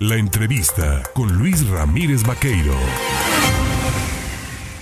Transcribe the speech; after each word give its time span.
La 0.00 0.16
entrevista 0.16 1.04
con 1.14 1.38
Luis 1.38 1.68
Ramírez 1.68 2.24
Vaqueiro. 2.26 2.74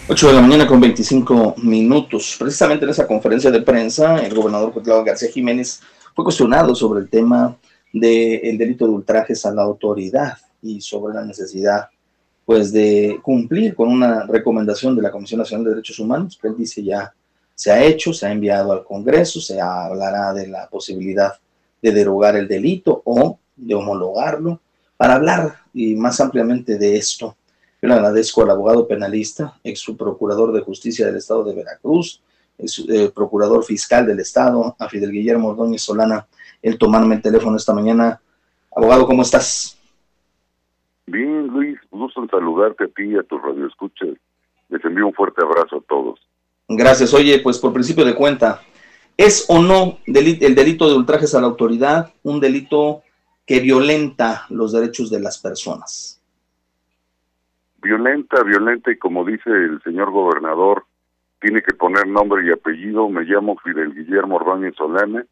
8 0.09 0.27
de 0.27 0.33
la 0.33 0.41
mañana 0.41 0.67
con 0.67 0.81
25 0.81 1.57
minutos. 1.59 2.37
Precisamente 2.39 2.87
en 2.87 2.93
esa 2.93 3.07
conferencia 3.07 3.51
de 3.51 3.61
prensa, 3.61 4.25
el 4.25 4.35
gobernador 4.35 4.73
Cuitlao 4.73 5.05
García 5.05 5.31
Jiménez 5.31 5.83
fue 6.15 6.25
cuestionado 6.25 6.75
sobre 6.75 7.03
el 7.03 7.11
tema 7.11 7.55
del 7.93 8.57
delito 8.57 8.87
de 8.87 8.93
ultrajes 8.93 9.45
a 9.45 9.53
la 9.53 9.63
autoridad 9.63 10.39
y 10.63 10.81
sobre 10.81 11.13
la 11.13 11.25
necesidad 11.27 11.91
pues 12.47 12.73
de 12.73 13.21
cumplir 13.23 13.75
con 13.75 13.91
una 13.91 14.27
recomendación 14.27 14.97
de 14.97 15.03
la 15.03 15.11
Comisión 15.11 15.41
Nacional 15.41 15.65
de 15.65 15.71
Derechos 15.73 15.99
Humanos, 15.99 16.39
que 16.41 16.49
él 16.49 16.55
dice 16.57 16.83
ya 16.83 17.13
se 17.55 17.71
ha 17.71 17.85
hecho, 17.85 18.15
se 18.15 18.27
ha 18.27 18.33
enviado 18.33 18.73
al 18.73 18.83
Congreso, 18.83 19.43
se 19.43 19.61
hablará 19.61 20.33
de 20.33 20.49
la 20.49 20.69
posibilidad 20.69 21.35
de 21.83 21.93
derogar 21.93 22.35
el 22.35 22.49
delito 22.49 23.03
o 23.05 23.39
de 23.55 23.75
homologarlo. 23.75 24.59
Para 25.03 25.17
hablar 25.17 25.57
y 25.75 25.97
más 25.97 26.21
ampliamente 26.21 26.79
de 26.79 26.97
esto, 26.97 27.35
yo 27.83 27.89
le 27.89 27.95
agradezco 27.95 28.45
al 28.45 28.51
abogado 28.51 28.87
penalista, 28.87 29.59
ex 29.65 29.81
subprocurador 29.81 30.53
de 30.53 30.61
justicia 30.61 31.05
del 31.05 31.17
Estado 31.17 31.43
de 31.43 31.57
Veracruz, 31.57 32.23
ex 32.57 32.85
eh, 32.89 33.11
procurador 33.13 33.65
fiscal 33.65 34.07
del 34.07 34.21
Estado, 34.21 34.77
a 34.79 34.89
Fidel 34.89 35.11
Guillermo 35.11 35.49
Ordóñez 35.49 35.83
Solana, 35.83 36.29
el 36.63 36.79
tomarme 36.79 37.17
el 37.17 37.23
teléfono 37.23 37.57
esta 37.57 37.75
mañana. 37.75 38.21
Abogado, 38.77 39.05
¿cómo 39.09 39.23
estás? 39.23 39.77
Bien, 41.09 41.49
Luis, 41.49 41.81
gusto 41.91 42.23
en 42.23 42.29
saludarte 42.29 42.85
a 42.85 42.87
ti 42.87 43.03
y 43.03 43.17
a 43.17 43.25
tus 43.25 43.43
radioescuchas. 43.43 44.11
Les 44.69 44.85
envío 44.85 45.09
un 45.09 45.15
fuerte 45.15 45.43
abrazo 45.43 45.79
a 45.79 45.83
todos. 45.89 46.21
Gracias. 46.69 47.13
Oye, 47.13 47.41
pues 47.41 47.59
por 47.59 47.73
principio 47.73 48.05
de 48.05 48.15
cuenta, 48.15 48.63
¿es 49.17 49.47
o 49.49 49.61
no 49.61 49.99
el 50.07 50.55
delito 50.55 50.89
de 50.89 50.95
ultrajes 50.95 51.35
a 51.35 51.41
la 51.41 51.49
autoridad 51.49 52.13
un 52.23 52.39
delito 52.39 53.03
que 53.47 53.61
violenta 53.61 54.47
los 54.51 54.73
derechos 54.73 55.11
de 55.11 55.21
las 55.21 55.39
personas? 55.39 56.21
Violenta, 57.83 58.43
violenta 58.43 58.93
y 58.93 58.99
como 58.99 59.25
dice 59.25 59.51
el 59.51 59.83
señor 59.83 60.11
gobernador, 60.11 60.85
tiene 61.41 61.63
que 61.63 61.75
poner 61.75 62.07
nombre 62.07 62.47
y 62.47 62.53
apellido. 62.53 63.09
Me 63.09 63.25
llamo 63.25 63.57
Fidel 63.59 63.95
Guillermo 63.95 64.37
Ordóñez 64.37 64.77
Solana 64.77 65.27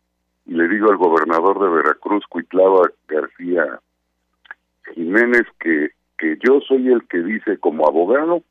y 0.47 0.55
le 0.55 0.69
digo 0.69 0.91
al 0.91 0.97
gobernador 0.97 1.61
de 1.61 1.69
Veracruz, 1.69 2.25
Cuitlava 2.29 2.91
García 3.07 3.79
Jiménez, 4.95 5.47
que, 5.61 5.91
que 6.19 6.37
yo 6.45 6.61
soy 6.67 6.89
el 6.89 7.07
que 7.07 7.19
dice 7.19 7.59
como 7.59 7.87
abogado 7.87 8.43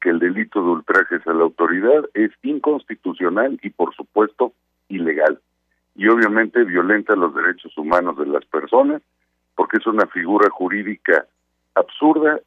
que 0.00 0.10
el 0.10 0.18
delito 0.18 0.60
de 0.60 0.70
ultrajes 0.70 1.26
a 1.26 1.32
la 1.32 1.44
autoridad 1.44 2.04
es 2.14 2.32
inconstitucional 2.42 3.58
y 3.62 3.70
por 3.70 3.94
supuesto 3.94 4.52
ilegal. 4.88 5.40
Y 5.94 6.08
obviamente 6.08 6.64
violenta 6.64 7.14
los 7.14 7.34
derechos 7.34 7.76
humanos 7.78 8.16
de 8.18 8.26
las 8.26 8.44
personas 8.46 9.02
porque 9.54 9.76
es 9.76 9.86
una 9.86 10.06
figura 10.06 10.50
jurídica 10.50 11.26
absurda, 11.74 12.40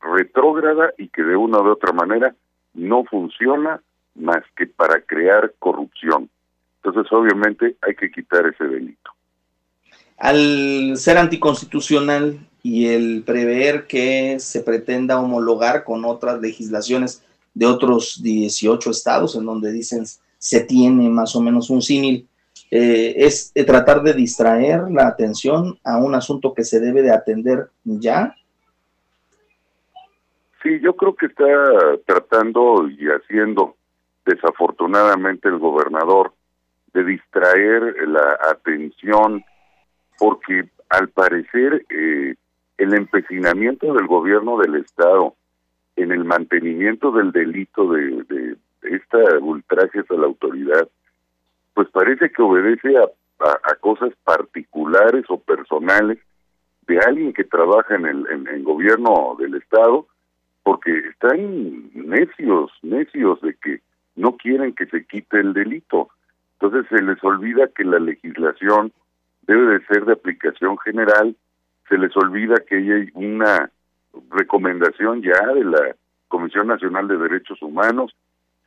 retrógrada 0.00 0.92
y 0.98 1.08
que 1.08 1.22
de 1.22 1.36
una 1.36 1.58
u 1.60 1.70
otra 1.70 1.92
manera 1.92 2.34
no 2.74 3.04
funciona 3.04 3.80
más 4.14 4.42
que 4.56 4.66
para 4.66 5.00
crear 5.00 5.54
corrupción. 5.58 6.28
Entonces 6.82 7.10
obviamente 7.12 7.76
hay 7.80 7.94
que 7.94 8.10
quitar 8.10 8.46
ese 8.46 8.64
delito. 8.64 9.10
Al 10.18 10.96
ser 10.96 11.18
anticonstitucional, 11.18 12.38
y 12.62 12.86
el 12.86 13.24
prever 13.24 13.86
que 13.86 14.38
se 14.38 14.60
pretenda 14.60 15.20
homologar 15.20 15.84
con 15.84 16.04
otras 16.04 16.40
legislaciones 16.40 17.22
de 17.54 17.66
otros 17.66 18.22
18 18.22 18.90
estados 18.90 19.34
en 19.34 19.44
donde 19.44 19.72
dicen 19.72 20.04
se 20.38 20.60
tiene 20.60 21.08
más 21.08 21.36
o 21.36 21.40
menos 21.40 21.70
un 21.70 21.82
símil, 21.82 22.26
eh, 22.74 23.26
es 23.26 23.52
tratar 23.66 24.02
de 24.02 24.14
distraer 24.14 24.90
la 24.90 25.06
atención 25.06 25.78
a 25.84 25.98
un 25.98 26.14
asunto 26.14 26.54
que 26.54 26.64
se 26.64 26.80
debe 26.80 27.02
de 27.02 27.12
atender 27.12 27.68
ya. 27.84 28.34
Sí, 30.62 30.80
yo 30.80 30.96
creo 30.96 31.14
que 31.14 31.26
está 31.26 31.44
tratando 32.06 32.88
y 32.88 33.08
haciendo 33.08 33.76
desafortunadamente 34.24 35.48
el 35.48 35.58
gobernador 35.58 36.32
de 36.94 37.04
distraer 37.04 38.08
la 38.08 38.38
atención 38.50 39.44
porque 40.18 40.64
al 40.88 41.08
parecer 41.08 41.84
eh, 41.90 42.36
el 42.78 42.94
empecinamiento 42.94 43.92
del 43.92 44.06
gobierno 44.06 44.56
del 44.56 44.76
Estado 44.76 45.34
en 45.96 46.10
el 46.10 46.24
mantenimiento 46.24 47.12
del 47.12 47.32
delito 47.32 47.92
de, 47.92 48.24
de, 48.30 48.56
esta 48.82 49.18
ultrajes 49.40 50.10
a 50.10 50.14
la 50.14 50.24
autoridad, 50.24 50.88
pues 51.74 51.88
parece 51.90 52.30
que 52.30 52.42
obedece 52.42 52.96
a, 52.96 53.04
a, 53.44 53.74
cosas 53.76 54.12
particulares 54.24 55.24
o 55.28 55.38
personales 55.38 56.18
de 56.86 56.98
alguien 56.98 57.32
que 57.32 57.44
trabaja 57.44 57.94
en 57.94 58.06
el 58.06 58.26
en, 58.30 58.46
el 58.48 58.62
gobierno 58.62 59.36
del 59.38 59.54
Estado, 59.54 60.06
porque 60.62 60.96
están 61.08 61.90
necios, 61.94 62.70
necios 62.82 63.40
de 63.40 63.54
que 63.54 63.80
no 64.16 64.36
quieren 64.36 64.74
que 64.74 64.86
se 64.86 65.04
quite 65.06 65.40
el 65.40 65.54
delito. 65.54 66.10
Entonces 66.60 66.86
se 66.90 67.02
les 67.02 67.22
olvida 67.24 67.68
que 67.74 67.84
la 67.84 67.98
legislación 67.98 68.92
debe 69.42 69.78
de 69.78 69.86
ser 69.86 70.04
de 70.04 70.12
aplicación 70.12 70.78
general 70.78 71.34
se 71.92 71.98
les 71.98 72.16
olvida 72.16 72.54
que 72.66 72.76
hay 72.76 73.10
una 73.12 73.70
recomendación 74.30 75.20
ya 75.20 75.46
de 75.52 75.64
la 75.64 75.94
Comisión 76.28 76.68
Nacional 76.68 77.06
de 77.06 77.18
Derechos 77.18 77.60
Humanos, 77.60 78.14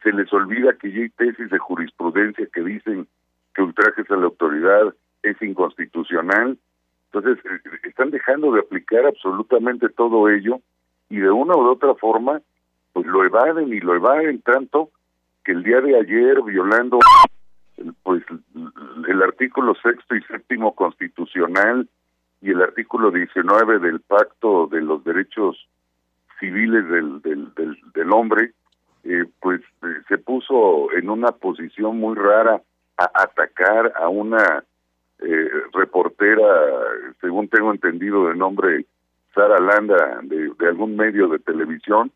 se 0.06 0.14
les 0.14 0.32
olvida 0.32 0.78
que 0.78 0.92
ya 0.92 1.02
hay 1.02 1.10
tesis 1.10 1.50
de 1.50 1.58
jurisprudencia 1.58 2.48
que 2.54 2.62
dicen 2.62 3.08
que 3.56 3.64
ultrajes 3.64 4.10
a 4.12 4.16
la 4.18 4.26
autoridad 4.26 4.94
es 5.24 5.42
inconstitucional. 5.42 6.60
Entonces, 7.12 7.44
eh, 7.44 7.80
están 7.86 8.12
dejando 8.12 8.52
de 8.52 8.60
aplicar 8.60 9.08
absolutamente 9.08 9.90
todo 9.90 10.30
ello 10.30 10.60
y 11.10 11.18
de 11.18 11.32
una 11.32 11.56
u 11.56 11.62
otra 11.68 11.96
forma, 11.96 12.40
pues 12.94 13.08
lo 13.08 13.26
evaden 13.26 13.74
y 13.74 13.80
lo 13.80 13.96
evaden 13.96 14.42
tanto 14.42 14.92
que 15.44 15.54
el 15.54 15.64
día 15.64 15.82
de 15.82 15.98
ayer, 15.98 16.40
violando 16.44 17.00
pues 18.04 18.24
el 19.08 19.24
artículo 19.24 19.74
sexto 19.82 20.16
y 20.16 20.22
séptimo 20.24 20.76
constitucional, 20.76 21.90
y 22.42 22.52
el 22.52 22.62
artículo 22.62 23.10
19 23.10 23.80
del 23.80 24.02
Pacto 24.02 24.68
de 24.68 24.82
los 24.82 25.04
Derechos 25.04 25.68
Civiles 26.40 26.88
del, 26.90 27.20
del, 27.24 27.52
del, 27.56 28.12
Hombre, 28.12 28.52
eh, 29.06 29.26
pues 29.40 29.62
eh, 29.84 30.02
se 30.08 30.18
puso 30.18 30.92
en 30.94 31.10
una 31.10 31.32
posición 31.32 31.98
muy 31.98 32.16
rara 32.16 32.62
a 32.98 33.12
atacar 33.14 33.94
a 33.96 34.10
una 34.10 34.64
eh, 35.20 35.50
reportera, 35.74 36.44
según 37.22 37.48
tengo 37.48 37.72
entendido, 37.72 38.28
de 38.28 38.36
nombre 38.36 38.86
Sara 39.34 39.60
Landa, 39.60 40.22
de, 40.24 40.52
algún 40.68 40.96
medio 40.96 41.28
de 41.28 41.40
televisión, 41.40 42.12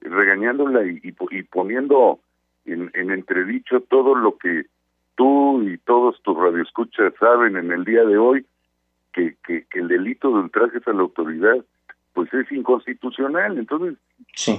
regañándola 0.00 0.84
y, 0.84 1.00
y, 1.02 1.42
poniendo 1.44 2.20
en, 2.66 2.90
en 2.94 3.10
entredicho 3.10 3.80
todo 3.80 4.14
lo 4.14 4.36
que 4.36 4.66
tú 5.14 5.62
y 5.62 5.78
todos 5.78 6.20
tus 6.22 6.36
radioescuchas 6.36 7.14
saben 7.18 7.56
en 7.56 7.72
el 7.72 7.84
día 7.84 8.04
de 8.04 8.18
hoy, 8.18 8.46
que, 9.12 9.36
que, 9.44 9.64
el 9.72 9.88
delito 9.88 10.28
de 10.28 10.40
ultrajes 10.40 10.86
a 10.86 10.92
la 10.92 11.00
autoridad 11.00 11.56
pues 12.12 12.32
es 12.34 12.50
inconstitucional. 12.52 13.58
Entonces, 13.58 13.96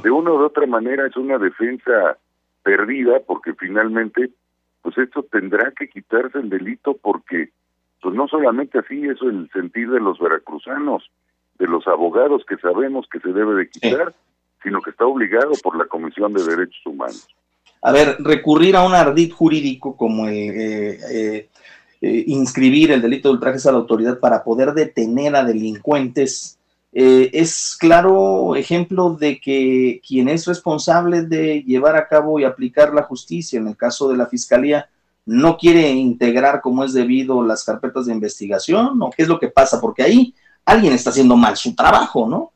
de 0.01 0.11
una 0.11 0.31
u 0.31 0.43
otra 0.43 0.65
manera 0.65 1.07
es 1.07 1.15
una 1.15 1.37
defensa 1.37 2.17
perdida 2.63 3.19
porque 3.25 3.53
finalmente 3.53 4.29
pues 4.81 4.97
esto 4.97 5.23
tendrá 5.23 5.71
que 5.71 5.89
quitarse 5.89 6.39
el 6.39 6.49
delito 6.49 6.97
porque 7.01 7.49
pues 8.01 8.15
no 8.15 8.27
solamente 8.27 8.79
así 8.79 9.03
es 9.05 9.21
el 9.21 9.49
sentir 9.51 9.89
de 9.91 9.99
los 9.99 10.19
veracruzanos, 10.19 11.09
de 11.59 11.67
los 11.67 11.87
abogados 11.87 12.43
que 12.47 12.57
sabemos 12.57 13.07
que 13.11 13.19
se 13.19 13.31
debe 13.31 13.53
de 13.55 13.69
quitar, 13.69 14.13
sino 14.63 14.81
que 14.81 14.89
está 14.89 15.05
obligado 15.05 15.51
por 15.61 15.77
la 15.77 15.85
Comisión 15.85 16.33
de 16.33 16.43
Derechos 16.43 16.81
Humanos. 16.85 17.27
A 17.83 17.91
ver, 17.91 18.17
recurrir 18.19 18.75
a 18.75 18.83
un 18.83 18.93
ardid 18.93 19.31
jurídico 19.31 19.95
como 19.95 20.27
el 20.27 20.33
eh, 20.33 20.99
eh, 21.11 21.49
eh, 22.01 22.23
inscribir 22.27 22.91
el 22.91 23.01
delito 23.01 23.29
de 23.29 23.35
ultrajes 23.35 23.65
a 23.65 23.71
la 23.71 23.77
autoridad 23.77 24.19
para 24.19 24.43
poder 24.43 24.73
detener 24.73 25.35
a 25.35 25.43
delincuentes, 25.43 26.57
eh, 26.93 27.29
es 27.33 27.77
claro 27.79 28.55
ejemplo 28.55 29.11
de 29.11 29.39
que 29.39 30.01
quien 30.05 30.27
es 30.27 30.45
responsable 30.45 31.21
de 31.21 31.63
llevar 31.63 31.95
a 31.95 32.07
cabo 32.07 32.39
y 32.39 32.43
aplicar 32.43 32.93
la 32.93 33.03
justicia, 33.03 33.59
en 33.59 33.67
el 33.67 33.77
caso 33.77 34.09
de 34.09 34.17
la 34.17 34.25
Fiscalía, 34.25 34.89
no 35.25 35.57
quiere 35.57 35.89
integrar 35.89 36.61
como 36.61 36.83
es 36.83 36.93
debido 36.93 37.43
las 37.43 37.63
carpetas 37.63 38.07
de 38.07 38.13
investigación 38.13 39.01
o 39.01 39.09
qué 39.11 39.23
es 39.23 39.29
lo 39.29 39.39
que 39.39 39.47
pasa, 39.47 39.79
porque 39.79 40.03
ahí 40.03 40.35
alguien 40.65 40.93
está 40.93 41.11
haciendo 41.11 41.37
mal 41.37 41.55
su 41.55 41.75
trabajo, 41.75 42.27
¿no? 42.27 42.51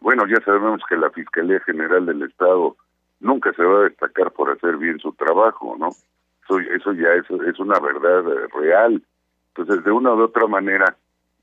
Bueno, 0.00 0.24
ya 0.26 0.42
sabemos 0.44 0.80
que 0.88 0.96
la 0.96 1.10
Fiscalía 1.10 1.60
General 1.60 2.06
del 2.06 2.22
Estado 2.22 2.76
nunca 3.20 3.52
se 3.54 3.62
va 3.62 3.80
a 3.80 3.84
destacar 3.84 4.30
por 4.30 4.50
hacer 4.50 4.76
bien 4.76 4.98
su 5.00 5.12
trabajo, 5.12 5.76
¿no? 5.78 5.90
Eso, 6.44 6.60
eso 6.60 6.92
ya 6.92 7.08
es, 7.14 7.28
es 7.46 7.58
una 7.58 7.78
verdad 7.80 8.22
real. 8.54 9.02
Entonces, 9.54 9.84
de 9.84 9.90
una 9.90 10.14
u 10.14 10.22
otra 10.22 10.46
manera, 10.46 10.96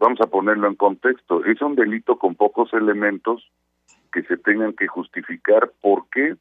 vamos 0.03 0.19
a 0.19 0.27
ponerlo 0.27 0.67
en 0.67 0.75
contexto, 0.75 1.45
es 1.45 1.61
un 1.61 1.75
delito 1.75 2.17
con 2.17 2.35
pocos 2.35 2.73
elementos 2.73 3.49
que 4.11 4.21
se 4.23 4.35
tengan 4.35 4.73
que 4.73 4.85
justificar. 4.85 5.71
¿Por 5.79 6.09
qué? 6.11 6.35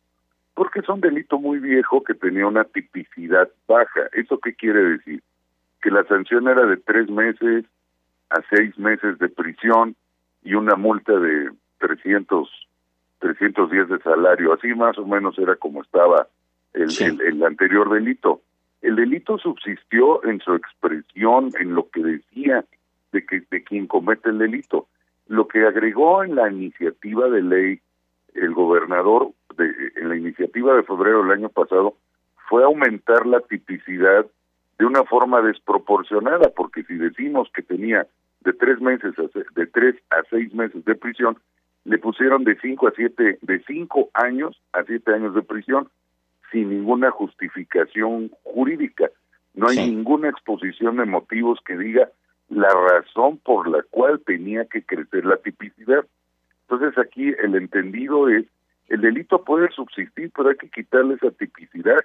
Porque 0.55 0.81
es 0.81 0.89
un 0.89 1.01
delito 1.01 1.39
muy 1.39 1.61
viejo 1.61 2.03
que 2.03 2.15
tenía 2.15 2.49
una 2.49 2.65
tipicidad 2.65 3.49
baja. 3.69 4.01
¿Eso 4.15 4.39
qué 4.39 4.55
quiere 4.55 4.83
decir? 4.83 5.23
Que 5.81 5.93
la 5.93 6.03
sanción 6.07 6.49
era 6.49 6.67
de 6.67 6.77
tres 6.77 7.09
meses 7.09 7.65
a 8.31 8.43
seis 8.51 8.77
meses 8.81 9.21
de 9.21 9.29
prisión 9.29 9.95
y 10.43 10.55
una 10.55 10.75
multa 10.75 11.13
de 11.13 11.53
300, 11.79 12.51
310 13.21 13.89
de 13.91 13.99
salario. 14.01 14.55
Así 14.55 14.75
más 14.75 14.99
o 14.99 15.07
menos 15.07 15.39
era 15.39 15.55
como 15.55 15.83
estaba 15.83 16.27
el, 16.73 16.91
el, 17.01 17.45
anterior 17.45 17.89
delito. 17.93 18.41
El 18.81 18.97
delito 18.97 19.39
subsistió 19.39 20.25
en 20.25 20.41
su 20.41 20.53
expresión, 20.53 21.51
en 21.61 21.77
lo 21.77 21.89
que 21.91 22.03
decía 22.03 22.65
de, 23.13 23.25
que, 23.25 23.43
de 23.51 23.63
quien 23.63 23.87
comete 23.87 24.31
el 24.31 24.39
delito. 24.39 24.89
Lo 25.29 25.47
que 25.47 25.65
agregó 25.65 26.25
en 26.25 26.35
la 26.35 26.51
iniciativa 26.51 27.29
de 27.29 27.43
ley 27.43 27.81
el 28.35 28.53
gobernador, 28.55 29.31
de, 29.57 29.71
en 29.97 30.09
la 30.09 30.17
iniciativa 30.17 30.75
de 30.75 30.83
febrero 30.83 31.23
del 31.23 31.33
año 31.33 31.49
pasado, 31.49 31.97
fue 32.49 32.65
aumentar 32.65 33.27
la 33.27 33.41
tipicidad 33.41 34.27
de 34.79 34.87
una 34.87 35.05
forma 35.05 35.43
desproporcionada, 35.43 36.51
porque 36.57 36.83
si 36.85 36.95
decimos 36.95 37.51
que 37.55 37.63
tenía 37.63 38.07
de 38.41 38.53
tres 38.53 38.81
meses 38.81 39.15
a, 39.19 39.23
de 39.55 39.67
tres 39.67 39.95
a 40.11 40.23
seis 40.31 40.53
meses 40.55 40.85
de 40.85 40.95
prisión, 40.95 41.39
le 41.85 41.99
pusieron 41.99 42.45
de 42.45 42.59
cinco 42.61 42.89
a 42.89 42.93
siete, 42.93 43.39
de 43.43 43.63
cinco 43.65 44.11
años 44.15 44.61
a 44.73 44.83
siete 44.85 45.15
años 45.15 45.35
de 45.35 45.43
prisión, 45.43 45.89
sin 46.51 46.71
ninguna 46.71 47.11
justificación 47.11 48.31
jurídica. 48.43 49.11
No 49.55 49.69
hay 49.69 49.77
ninguna 49.91 50.29
exposición 50.29 50.97
de 50.97 51.05
motivos 51.05 51.61
que 51.65 51.77
diga 51.77 52.09
la 52.53 52.69
razón 52.69 53.39
por 53.39 53.69
la 53.69 53.83
cual 53.91 54.21
tenía 54.25 54.67
que 54.67 54.83
crecer 54.83 55.25
la 55.25 55.37
tipicidad. 55.37 56.05
Entonces 56.69 56.99
aquí 56.99 57.33
el 57.43 57.55
entendido 57.55 58.29
es, 58.29 58.45
el 58.89 59.01
delito 59.01 59.43
puede 59.43 59.71
subsistir, 59.71 60.31
pero 60.37 60.51
hay 60.51 60.57
que 60.57 60.69
quitarle 60.69 61.15
esa 61.15 61.31
tipicidad, 61.31 61.99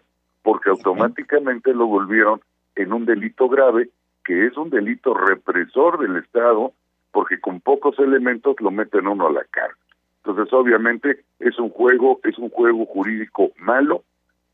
porque 0.44 0.69
automáticamente 0.69 1.73
lo 1.73 1.88
volvieron 1.88 2.41
en 2.75 2.94
un 2.94 3.05
delito 3.05 3.49
grave, 3.49 3.89
que 4.23 4.45
es 4.45 4.55
un 4.57 4.69
delito 4.69 5.13
represor 5.13 5.99
del 5.99 6.17
Estado, 6.17 6.73
porque 7.11 7.39
con 7.39 7.59
pocos 7.59 7.97
elementos 8.00 8.55
lo 8.59 8.71
meten 8.71 9.07
uno 9.07 9.27
a 9.27 9.31
la 9.31 9.43
cárcel. 9.51 9.77
Entonces, 10.23 10.53
obviamente, 10.53 11.23
es 11.39 11.57
un 11.59 11.69
juego, 11.69 12.19
es 12.23 12.38
un 12.38 12.50
juego 12.50 12.85
jurídico 12.85 13.51
malo 13.57 14.03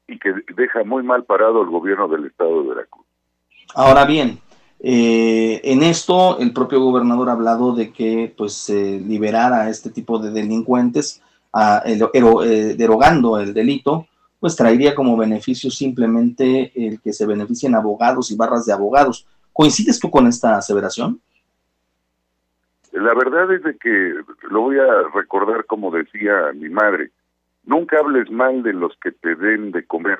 y 0.07 0.19
que 0.19 0.33
deja 0.55 0.83
muy 0.83 1.03
mal 1.03 1.23
parado 1.23 1.61
el 1.61 1.69
gobierno 1.69 2.07
del 2.07 2.25
Estado 2.25 2.61
de 2.61 2.69
Veracruz. 2.69 3.05
Ahora 3.75 4.05
bien, 4.05 4.39
eh, 4.85 5.61
en 5.63 5.81
esto 5.81 6.37
el 6.39 6.51
propio 6.51 6.81
gobernador 6.81 7.29
ha 7.29 7.33
hablado 7.33 7.73
de 7.73 7.93
que 7.93 8.33
pues 8.37 8.69
a 8.69 9.69
este 9.69 9.89
tipo 9.89 10.19
de 10.19 10.31
delincuentes, 10.31 11.21
a, 11.53 11.83
eh, 11.85 12.75
derogando 12.77 13.39
el 13.39 13.53
delito, 13.53 14.07
pues 14.41 14.57
traería 14.57 14.93
como 14.93 15.15
beneficio 15.15 15.71
simplemente 15.71 16.73
el 16.75 16.99
que 16.99 17.13
se 17.13 17.25
beneficien 17.25 17.75
abogados 17.75 18.29
y 18.29 18.35
barras 18.35 18.65
de 18.65 18.73
abogados. 18.73 19.25
¿Coincides 19.53 20.01
tú 20.01 20.11
con 20.11 20.27
esta 20.27 20.57
aseveración? 20.57 21.21
La 22.91 23.13
verdad 23.13 23.53
es 23.53 23.63
de 23.63 23.77
que 23.77 24.15
lo 24.49 24.61
voy 24.61 24.79
a 24.79 25.07
recordar 25.15 25.65
como 25.65 25.91
decía 25.91 26.51
mi 26.53 26.67
madre, 26.67 27.11
nunca 27.63 27.99
hables 27.99 28.29
mal 28.29 28.63
de 28.63 28.73
los 28.73 28.97
que 28.97 29.13
te 29.13 29.35
den 29.35 29.71
de 29.71 29.85
comer. 29.85 30.19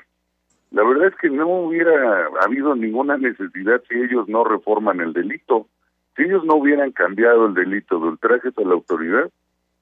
La 0.74 0.84
verdad 0.84 1.08
es 1.10 1.16
que 1.18 1.30
no 1.30 1.48
hubiera 1.48 2.28
habido 2.42 2.76
ninguna 2.76 3.16
necesidad 3.16 3.82
si 3.88 3.96
ellos 3.96 4.28
no 4.28 4.44
reforman 4.44 5.02
el 5.02 5.14
delito. 5.14 5.68
Si 6.16 6.24
ellos 6.24 6.44
no 6.46 6.56
hubieran 6.56 6.92
cambiado 6.92 7.46
el 7.46 7.54
delito 7.54 8.00
de 8.00 8.08
ultrajes 8.08 8.58
a 8.58 8.62
la 8.62 8.74
autoridad, 8.74 9.30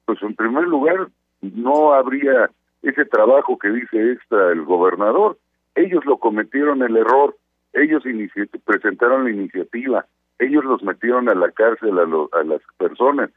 pues 0.05 0.21
en 0.21 0.35
primer 0.35 0.65
lugar 0.65 1.07
no 1.41 1.93
habría 1.93 2.49
ese 2.81 3.05
trabajo 3.05 3.57
que 3.57 3.69
dice 3.69 4.11
extra 4.11 4.51
el 4.51 4.63
gobernador. 4.63 5.38
Ellos 5.75 6.03
lo 6.05 6.17
cometieron 6.17 6.83
el 6.83 6.97
error, 6.97 7.37
ellos 7.71 8.03
presentaron 8.65 9.23
la 9.23 9.29
iniciativa, 9.29 10.05
ellos 10.39 10.65
los 10.65 10.83
metieron 10.83 11.29
a 11.29 11.35
la 11.35 11.51
cárcel 11.51 11.97
a, 11.99 12.37
a 12.37 12.44
las 12.44 12.61
personas. 12.77 13.29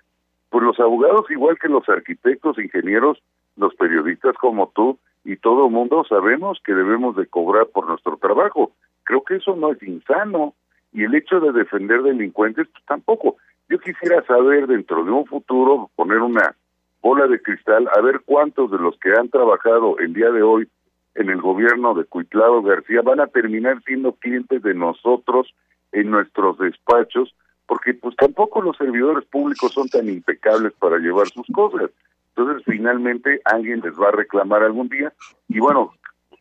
Pues 0.50 0.64
los 0.64 0.80
abogados, 0.80 1.30
igual 1.30 1.56
que 1.60 1.68
los 1.68 1.88
arquitectos, 1.88 2.58
ingenieros, 2.58 3.22
los 3.56 3.76
periodistas 3.76 4.34
como 4.38 4.72
tú 4.74 4.98
y 5.24 5.36
todo 5.36 5.70
mundo 5.70 6.04
sabemos 6.08 6.60
que 6.64 6.74
debemos 6.74 7.16
de 7.16 7.26
cobrar 7.26 7.66
por 7.66 7.88
nuestro 7.88 8.16
trabajo. 8.18 8.72
Creo 9.04 9.22
que 9.24 9.36
eso 9.36 9.56
no 9.56 9.72
es 9.72 9.82
insano 9.82 10.54
y 10.92 11.04
el 11.04 11.14
hecho 11.14 11.40
de 11.40 11.52
defender 11.52 12.02
delincuentes 12.02 12.68
pues, 12.68 12.84
tampoco. 12.84 13.36
Yo 13.68 13.78
quisiera 13.78 14.22
saber 14.26 14.66
dentro 14.66 15.04
de 15.04 15.10
un 15.10 15.24
futuro, 15.24 15.90
poner 15.96 16.18
una 16.18 16.54
bola 17.00 17.26
de 17.26 17.40
cristal, 17.40 17.88
a 17.94 18.00
ver 18.00 18.20
cuántos 18.24 18.70
de 18.70 18.78
los 18.78 18.98
que 18.98 19.12
han 19.12 19.28
trabajado 19.28 19.98
el 19.98 20.12
día 20.14 20.30
de 20.30 20.42
hoy 20.42 20.68
en 21.14 21.30
el 21.30 21.40
gobierno 21.40 21.94
de 21.94 22.04
Cuitlado 22.04 22.62
García 22.62 23.02
van 23.02 23.20
a 23.20 23.26
terminar 23.26 23.82
siendo 23.84 24.12
clientes 24.12 24.62
de 24.62 24.74
nosotros 24.74 25.54
en 25.92 26.10
nuestros 26.10 26.58
despachos, 26.58 27.34
porque 27.66 27.94
pues 27.94 28.16
tampoco 28.16 28.60
los 28.60 28.76
servidores 28.76 29.24
públicos 29.26 29.72
son 29.72 29.88
tan 29.88 30.08
impecables 30.08 30.72
para 30.78 30.98
llevar 30.98 31.28
sus 31.28 31.46
cosas. 31.52 31.90
Entonces, 32.36 32.64
finalmente, 32.66 33.40
alguien 33.44 33.80
les 33.80 33.94
va 33.94 34.08
a 34.08 34.12
reclamar 34.12 34.62
algún 34.62 34.88
día. 34.88 35.12
Y 35.48 35.60
bueno, 35.60 35.92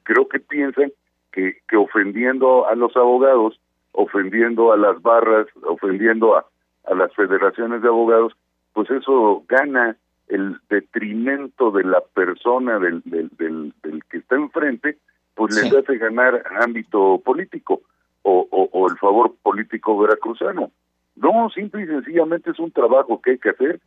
creo 0.03 0.27
que 0.27 0.39
piensan 0.39 0.91
que, 1.31 1.57
que 1.67 1.77
ofendiendo 1.77 2.67
a 2.67 2.75
los 2.75 2.95
abogados, 2.95 3.59
ofendiendo 3.91 4.71
a 4.73 4.77
las 4.77 5.01
barras, 5.01 5.47
ofendiendo 5.63 6.35
a, 6.35 6.45
a 6.85 6.95
las 6.95 7.13
federaciones 7.13 7.81
de 7.81 7.87
abogados, 7.87 8.33
pues 8.73 8.89
eso 8.89 9.43
gana 9.47 9.95
el 10.29 10.57
detrimento 10.69 11.69
de 11.71 11.83
la 11.83 12.01
persona 12.01 12.79
del, 12.79 13.01
del, 13.05 13.29
del, 13.37 14.03
que 14.09 14.17
está 14.17 14.35
enfrente, 14.35 14.97
pues 15.35 15.55
les 15.55 15.73
hace 15.75 15.97
ganar 15.97 16.43
ámbito 16.59 17.21
político 17.23 17.81
o, 18.23 18.47
o, 18.49 18.69
o 18.71 18.89
el 18.89 18.97
favor 18.97 19.35
político 19.43 19.97
veracruzano. 19.97 20.71
No, 21.15 21.49
simple 21.51 21.83
y 21.83 21.87
sencillamente 21.87 22.49
es 22.49 22.59
un 22.59 22.71
trabajo 22.71 23.21
que 23.21 23.31
hay 23.31 23.37
que 23.37 23.49
hacer 23.49 23.79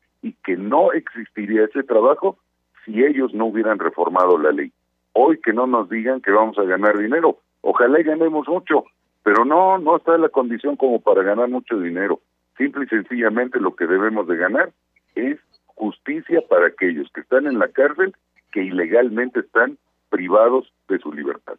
que 0.46 0.56
no 0.56 0.92
existiría 0.92 1.64
ese 1.64 1.82
trabajo 1.82 2.38
si 2.84 3.02
ellos 3.02 3.34
no 3.34 3.46
hubieran 3.46 3.80
reformado 3.80 4.38
la 4.38 4.52
ley. 4.52 4.72
Hoy 5.12 5.40
que 5.40 5.52
no 5.52 5.66
nos 5.66 5.90
digan 5.90 6.20
que 6.20 6.30
vamos 6.30 6.56
a 6.56 6.62
ganar 6.62 6.96
dinero, 6.96 7.40
ojalá 7.62 8.00
y 8.00 8.04
ganemos 8.04 8.46
mucho, 8.46 8.84
pero 9.24 9.44
no, 9.44 9.76
no 9.78 9.96
está 9.96 10.14
en 10.14 10.22
la 10.22 10.28
condición 10.28 10.76
como 10.76 11.00
para 11.00 11.24
ganar 11.24 11.48
mucho 11.48 11.80
dinero. 11.80 12.20
Simple 12.56 12.84
y 12.84 12.88
sencillamente 12.88 13.58
lo 13.58 13.74
que 13.74 13.88
debemos 13.88 14.28
de 14.28 14.36
ganar 14.36 14.70
es 15.16 15.36
justicia 15.66 16.40
para 16.48 16.68
aquellos 16.68 17.10
que 17.12 17.22
están 17.22 17.48
en 17.48 17.58
la 17.58 17.68
cárcel 17.68 18.14
que 18.52 18.62
ilegalmente 18.62 19.40
están 19.40 19.76
privados 20.10 20.72
de 20.88 21.00
su 21.00 21.12
libertad. 21.12 21.56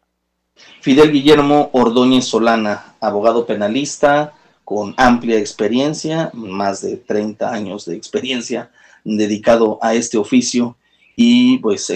Fidel 0.80 1.12
Guillermo 1.12 1.68
Ordóñez 1.72 2.24
Solana, 2.24 2.94
abogado 3.02 3.46
penalista, 3.46 4.32
con 4.68 4.92
amplia 4.98 5.38
experiencia, 5.38 6.30
más 6.34 6.82
de 6.82 6.98
30 6.98 7.50
años 7.50 7.86
de 7.86 7.96
experiencia 7.96 8.70
dedicado 9.02 9.78
a 9.80 9.94
este 9.94 10.18
oficio 10.18 10.76
y 11.16 11.56
pues 11.60 11.90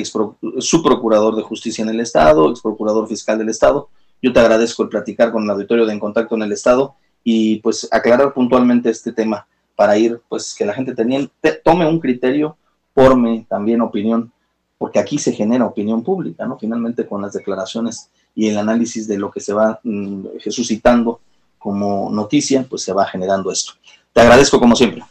su 0.60 0.82
procurador 0.82 1.36
de 1.36 1.42
justicia 1.42 1.82
en 1.82 1.90
el 1.90 2.00
Estado, 2.00 2.48
ex 2.48 2.62
procurador 2.62 3.06
fiscal 3.08 3.36
del 3.36 3.50
Estado. 3.50 3.90
Yo 4.22 4.32
te 4.32 4.40
agradezco 4.40 4.84
el 4.84 4.88
platicar 4.88 5.32
con 5.32 5.44
el 5.44 5.50
auditorio 5.50 5.84
de 5.84 5.92
En 5.92 6.00
Contacto 6.00 6.34
en 6.34 6.44
el 6.44 6.52
Estado 6.52 6.94
y 7.22 7.56
pues 7.56 7.86
aclarar 7.90 8.32
puntualmente 8.32 8.88
este 8.88 9.12
tema 9.12 9.46
para 9.76 9.98
ir, 9.98 10.22
pues 10.30 10.54
que 10.54 10.64
la 10.64 10.72
gente 10.72 10.94
tome 11.62 11.86
un 11.86 12.00
criterio, 12.00 12.56
forme 12.94 13.44
también 13.50 13.82
opinión, 13.82 14.32
porque 14.78 14.98
aquí 14.98 15.18
se 15.18 15.34
genera 15.34 15.66
opinión 15.66 16.02
pública, 16.02 16.46
¿no? 16.46 16.58
Finalmente 16.58 17.06
con 17.06 17.20
las 17.20 17.34
declaraciones 17.34 18.08
y 18.34 18.48
el 18.48 18.56
análisis 18.56 19.06
de 19.06 19.18
lo 19.18 19.30
que 19.30 19.40
se 19.40 19.52
va 19.52 19.78
mm, 19.82 20.24
suscitando 20.48 21.20
como 21.62 22.10
noticia, 22.10 22.66
pues 22.68 22.82
se 22.82 22.92
va 22.92 23.06
generando 23.06 23.52
esto. 23.52 23.74
Te 24.12 24.20
agradezco 24.20 24.58
como 24.58 24.74
siempre. 24.74 25.04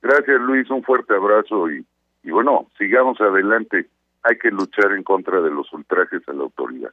Gracias 0.00 0.40
Luis, 0.40 0.70
un 0.70 0.82
fuerte 0.84 1.12
abrazo 1.12 1.68
y, 1.70 1.84
y 2.22 2.30
bueno, 2.30 2.68
sigamos 2.78 3.20
adelante. 3.20 3.88
Hay 4.22 4.38
que 4.38 4.50
luchar 4.50 4.92
en 4.92 5.02
contra 5.02 5.40
de 5.40 5.50
los 5.50 5.72
ultrajes 5.72 6.22
a 6.28 6.32
la 6.32 6.44
autoridad. 6.44 6.90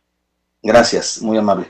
Gracias, 0.64 1.22
muy 1.22 1.38
amable. 1.38 1.68